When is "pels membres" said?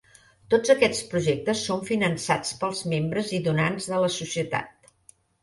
2.63-3.31